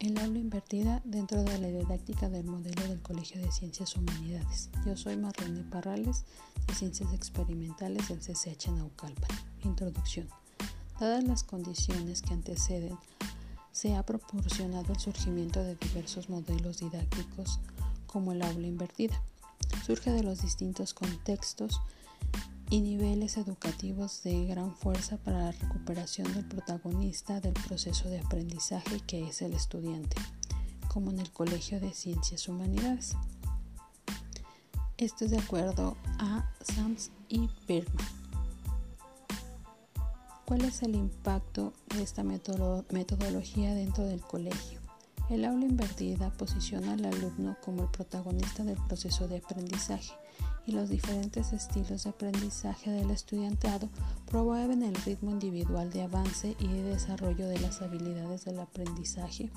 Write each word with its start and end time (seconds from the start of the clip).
El 0.00 0.16
aula 0.18 0.38
invertida 0.38 1.02
dentro 1.04 1.42
de 1.42 1.58
la 1.58 1.66
didáctica 1.66 2.28
del 2.28 2.44
modelo 2.44 2.86
del 2.86 3.02
Colegio 3.02 3.42
de 3.42 3.50
Ciencias 3.50 3.96
Humanidades. 3.96 4.70
Yo 4.86 4.96
soy 4.96 5.16
Marlene 5.16 5.64
Parrales, 5.64 6.24
de 6.68 6.74
Ciencias 6.74 7.12
Experimentales 7.12 8.06
del 8.06 8.20
CCH 8.20 8.68
Naucalpan. 8.68 9.36
Introducción. 9.64 10.28
Dadas 11.00 11.24
las 11.24 11.42
condiciones 11.42 12.22
que 12.22 12.32
anteceden, 12.32 12.96
se 13.72 13.96
ha 13.96 14.04
proporcionado 14.04 14.92
el 14.92 15.00
surgimiento 15.00 15.64
de 15.64 15.74
diversos 15.74 16.28
modelos 16.28 16.78
didácticos 16.78 17.58
como 18.06 18.30
el 18.30 18.42
aula 18.42 18.68
invertida. 18.68 19.20
Surge 19.84 20.12
de 20.12 20.22
los 20.22 20.42
distintos 20.42 20.94
contextos 20.94 21.80
y 22.70 22.80
niveles 22.80 23.36
educativos 23.38 24.22
de 24.22 24.46
gran 24.46 24.74
fuerza 24.76 25.16
para 25.16 25.44
la 25.44 25.52
recuperación 25.52 26.32
del 26.34 26.44
protagonista 26.44 27.40
del 27.40 27.54
proceso 27.54 28.08
de 28.08 28.20
aprendizaje 28.20 29.00
que 29.06 29.28
es 29.28 29.40
el 29.42 29.54
estudiante, 29.54 30.16
como 30.88 31.10
en 31.10 31.20
el 31.20 31.30
Colegio 31.30 31.80
de 31.80 31.92
Ciencias 31.92 32.48
Humanidades. 32.48 33.16
Esto 34.98 35.24
es 35.24 35.30
de 35.30 35.38
acuerdo 35.38 35.96
a 36.18 36.50
Sams 36.60 37.10
y 37.28 37.48
Bergman. 37.66 38.06
¿Cuál 40.44 40.64
es 40.64 40.82
el 40.82 40.94
impacto 40.94 41.72
de 41.94 42.02
esta 42.02 42.24
metodología 42.24 43.74
dentro 43.74 44.04
del 44.04 44.20
colegio? 44.20 44.87
El 45.30 45.44
aula 45.44 45.66
invertida 45.66 46.30
posiciona 46.30 46.94
al 46.94 47.04
alumno 47.04 47.56
como 47.62 47.82
el 47.82 47.88
protagonista 47.90 48.64
del 48.64 48.78
proceso 48.86 49.28
de 49.28 49.38
aprendizaje 49.38 50.12
y 50.66 50.72
los 50.72 50.88
diferentes 50.88 51.52
estilos 51.52 52.04
de 52.04 52.10
aprendizaje 52.10 52.90
del 52.90 53.10
estudiantado 53.10 53.90
promueven 54.26 54.82
el 54.82 54.94
ritmo 54.94 55.30
individual 55.30 55.90
de 55.90 56.02
avance 56.02 56.56
y 56.58 56.68
de 56.68 56.82
desarrollo 56.82 57.46
de 57.46 57.58
las 57.58 57.82
habilidades 57.82 58.46
del 58.46 58.58
aprendizaje 58.58 59.50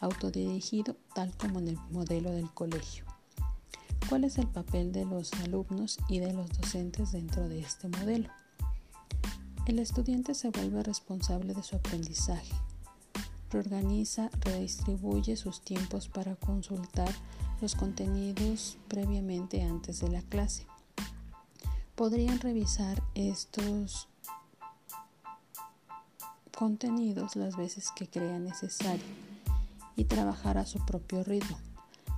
autodirigido 0.00 0.96
tal 1.14 1.36
como 1.36 1.60
en 1.60 1.68
el 1.68 1.78
modelo 1.90 2.32
del 2.32 2.50
colegio. 2.50 3.04
¿Cuál 4.08 4.24
es 4.24 4.38
el 4.38 4.48
papel 4.48 4.92
de 4.92 5.04
los 5.04 5.32
alumnos 5.34 5.98
y 6.08 6.18
de 6.18 6.32
los 6.32 6.50
docentes 6.50 7.12
dentro 7.12 7.48
de 7.48 7.60
este 7.60 7.88
modelo? 7.88 8.28
El 9.66 9.78
estudiante 9.78 10.34
se 10.34 10.50
vuelve 10.50 10.82
responsable 10.82 11.54
de 11.54 11.62
su 11.62 11.76
aprendizaje, 11.76 12.52
reorganiza, 13.52 14.30
redistribuye 14.40 15.36
sus 15.36 15.60
tiempos 15.60 16.08
para 16.08 16.34
consultar 16.36 17.12
los 17.60 17.74
contenidos 17.74 18.78
previamente 18.88 19.62
antes 19.62 20.00
de 20.00 20.08
la 20.08 20.22
clase. 20.22 20.66
Podrían 21.94 22.40
revisar 22.40 23.02
estos 23.14 24.08
contenidos 26.56 27.36
las 27.36 27.56
veces 27.56 27.90
que 27.94 28.08
crean 28.08 28.44
necesario 28.44 29.04
y 29.96 30.04
trabajar 30.04 30.58
a 30.58 30.66
su 30.66 30.84
propio 30.84 31.22
ritmo. 31.22 31.58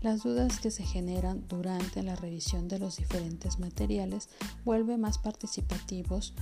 Las 0.00 0.22
dudas 0.22 0.60
que 0.60 0.70
se 0.70 0.82
generan 0.82 1.46
durante 1.46 2.02
la 2.02 2.16
revisión 2.16 2.68
de 2.68 2.78
los 2.78 2.96
diferentes 2.96 3.58
materiales 3.58 4.30
vuelve 4.64 4.96
más 4.96 5.18
participativos 5.18 6.32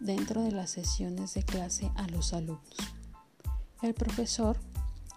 dentro 0.00 0.42
de 0.42 0.52
las 0.52 0.70
sesiones 0.70 1.32
de 1.32 1.42
clase 1.42 1.90
a 1.96 2.06
los 2.08 2.34
alumnos. 2.34 2.95
El 3.82 3.94
profesor 3.94 4.56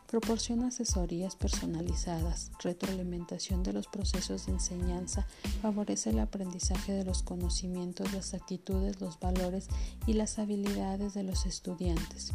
Proporciona 0.09 0.69
asesorías 0.69 1.35
personalizadas, 1.35 2.49
retroalimentación 2.63 3.61
de 3.61 3.73
los 3.73 3.85
procesos 3.85 4.47
de 4.47 4.53
enseñanza, 4.53 5.27
favorece 5.61 6.09
el 6.09 6.17
aprendizaje 6.17 6.93
de 6.93 7.05
los 7.05 7.21
conocimientos, 7.21 8.11
las 8.11 8.33
actitudes, 8.33 8.99
los 9.02 9.19
valores 9.19 9.67
y 10.07 10.13
las 10.13 10.39
habilidades 10.39 11.13
de 11.13 11.21
los 11.21 11.45
estudiantes. 11.45 12.31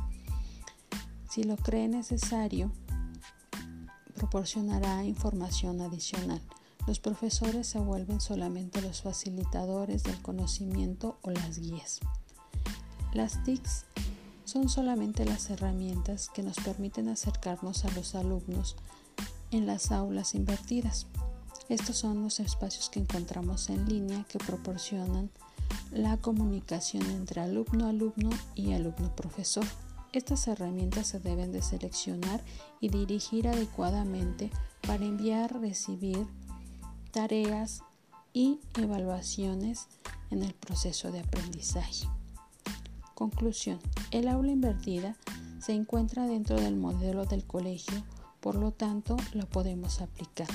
Si 1.28 1.42
lo 1.42 1.56
cree 1.56 1.88
necesario, 1.88 2.70
proporcionará 4.14 5.02
información 5.02 5.80
adicional. 5.80 6.40
Los 6.86 7.00
profesores 7.00 7.66
se 7.66 7.80
vuelven 7.80 8.20
solamente 8.20 8.82
los 8.82 9.02
facilitadores 9.02 10.04
del 10.04 10.22
conocimiento 10.22 11.18
o 11.22 11.32
las 11.32 11.58
guías. 11.58 11.98
Las 13.12 13.42
TICs 13.42 13.86
son 14.44 14.68
solamente 14.68 15.24
las 15.24 15.50
herramientas 15.50 16.28
que 16.28 16.42
nos 16.42 16.56
permiten 16.56 17.08
acercarnos 17.08 17.84
a 17.84 17.90
los 17.92 18.14
alumnos 18.14 18.76
en 19.50 19.66
las 19.66 19.92
aulas 19.92 20.34
invertidas. 20.34 21.06
Estos 21.68 21.96
son 21.96 22.22
los 22.22 22.40
espacios 22.40 22.90
que 22.90 23.00
encontramos 23.00 23.70
en 23.70 23.88
línea 23.88 24.24
que 24.28 24.38
proporcionan 24.38 25.30
la 25.90 26.16
comunicación 26.18 27.04
entre 27.10 27.40
alumno-alumno 27.40 28.30
y 28.54 28.72
alumno-profesor. 28.72 29.64
Estas 30.12 30.46
herramientas 30.46 31.08
se 31.08 31.20
deben 31.20 31.52
de 31.52 31.62
seleccionar 31.62 32.42
y 32.80 32.88
dirigir 32.88 33.48
adecuadamente 33.48 34.50
para 34.86 35.04
enviar, 35.04 35.58
recibir 35.60 36.26
tareas 37.12 37.82
y 38.32 38.60
evaluaciones 38.76 39.88
en 40.30 40.42
el 40.42 40.52
proceso 40.54 41.10
de 41.10 41.20
aprendizaje. 41.20 42.06
Conclusión. 43.14 43.78
El 44.10 44.28
aula 44.28 44.50
invertida 44.50 45.16
se 45.60 45.72
encuentra 45.72 46.26
dentro 46.26 46.60
del 46.60 46.76
modelo 46.76 47.24
del 47.26 47.44
colegio, 47.44 48.02
por 48.40 48.56
lo 48.56 48.72
tanto 48.72 49.16
la 49.32 49.46
podemos 49.46 50.00
aplicar. 50.00 50.48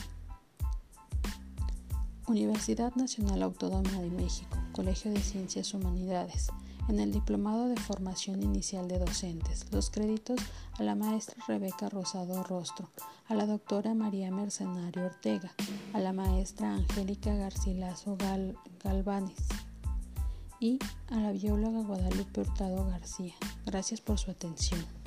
Universidad 2.27 2.93
Nacional 2.95 3.41
Autónoma 3.41 4.01
de 4.01 4.11
México, 4.11 4.55
Colegio 4.71 5.09
de 5.11 5.19
Ciencias 5.19 5.73
Humanidades. 5.73 6.49
En 6.87 6.99
el 6.99 7.11
Diplomado 7.11 7.67
de 7.67 7.77
Formación 7.77 8.43
Inicial 8.43 8.87
de 8.87 8.99
Docentes, 8.99 9.65
los 9.71 9.89
créditos 9.89 10.39
a 10.73 10.83
la 10.83 10.95
maestra 10.95 11.35
Rebeca 11.47 11.87
Rosado 11.87 12.43
Rostro, 12.43 12.89
a 13.27 13.35
la 13.35 13.45
doctora 13.45 13.93
María 13.93 14.31
Mercenario 14.31 15.05
Ortega, 15.05 15.51
a 15.93 15.99
la 15.99 16.13
maestra 16.13 16.73
Angélica 16.73 17.33
Garcilaso 17.35 18.17
Gal 18.17 18.57
y 20.59 20.79
a 21.09 21.15
la 21.15 21.31
bióloga 21.31 21.81
Guadalupe 21.81 22.41
Hurtado 22.41 22.85
García. 22.85 23.33
Gracias 23.65 24.01
por 24.01 24.17
su 24.17 24.31
atención. 24.31 24.98